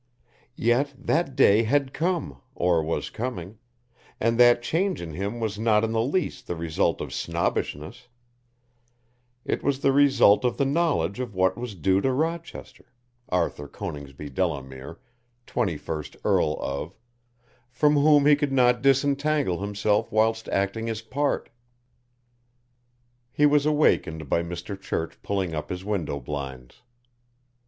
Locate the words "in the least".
5.83-6.47